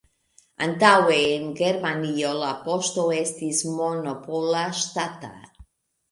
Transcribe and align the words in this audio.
Antaŭe 0.67 1.17
en 1.33 1.43
Germanio 1.59 2.31
la 2.39 2.49
poŝto 2.63 3.03
estis 3.17 3.59
monopola, 3.81 4.63
ŝtata. 4.79 5.31